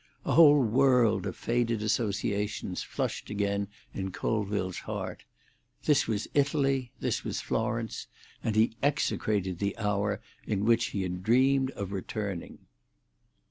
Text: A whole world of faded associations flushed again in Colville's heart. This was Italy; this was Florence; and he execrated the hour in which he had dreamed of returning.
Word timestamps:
A 0.25 0.31
whole 0.31 0.63
world 0.63 1.27
of 1.27 1.35
faded 1.35 1.83
associations 1.83 2.81
flushed 2.81 3.29
again 3.29 3.67
in 3.93 4.09
Colville's 4.11 4.79
heart. 4.79 5.25
This 5.83 6.07
was 6.07 6.27
Italy; 6.33 6.91
this 6.99 7.23
was 7.23 7.39
Florence; 7.39 8.07
and 8.43 8.55
he 8.55 8.75
execrated 8.81 9.59
the 9.59 9.77
hour 9.77 10.19
in 10.47 10.65
which 10.65 10.85
he 10.85 11.03
had 11.03 11.21
dreamed 11.21 11.69
of 11.77 11.91
returning. 11.91 12.65